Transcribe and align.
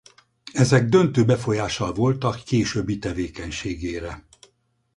Ezek 0.53 0.89
döntő 0.89 1.25
befolyással 1.25 1.93
voltak 1.93 2.43
későbbi 2.43 2.97
tevékenységére. 2.99 4.25